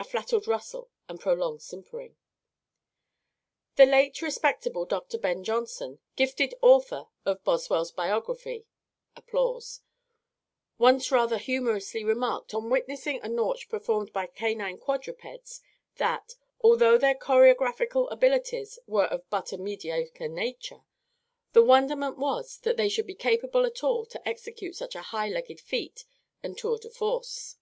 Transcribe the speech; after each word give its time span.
(A 0.00 0.04
flattered 0.04 0.48
rustle 0.48 0.90
and 1.08 1.20
prolonged 1.20 1.62
simpering.) 1.62 2.16
"The 3.76 3.86
late 3.86 4.20
respectable 4.20 4.84
Dr 4.86 5.18
BEN 5.18 5.44
JOHNSON, 5.44 6.00
gifted 6.16 6.52
author 6.60 7.06
of 7.24 7.44
Boswell's 7.44 7.92
Biography, 7.92 8.66
once 10.78 11.12
rather 11.12 11.38
humorously 11.38 12.02
remarked, 12.02 12.54
on 12.54 12.70
witnessing 12.70 13.20
a 13.22 13.28
nautch 13.28 13.68
performed 13.68 14.12
by 14.12 14.26
canine 14.26 14.78
quadrupeds, 14.78 15.60
that 15.94 16.34
although 16.60 16.98
their 16.98 17.14
choreographical 17.14 18.08
abilities 18.10 18.80
were 18.88 19.06
of 19.06 19.30
but 19.30 19.52
a 19.52 19.58
mediocre 19.58 20.26
nature 20.26 20.82
the 21.52 21.62
wonderment 21.62 22.18
was 22.18 22.58
that 22.64 22.76
they 22.76 22.88
should 22.88 23.06
be 23.06 23.14
capable 23.14 23.64
at 23.64 23.84
all 23.84 24.06
to 24.06 24.28
execute 24.28 24.74
such 24.74 24.96
a 24.96 25.02
hind 25.02 25.32
legged 25.32 25.60
feat 25.60 26.04
and 26.42 26.58
tour 26.58 26.78
de 26.78 26.90
force. 26.90 27.54